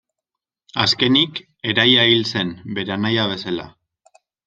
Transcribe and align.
Azkenik, 0.83 1.43
eraila 1.73 2.07
hil 2.15 2.27
zen, 2.33 2.53
bere 2.79 2.99
anaia 2.99 3.31
bezala. 3.37 3.73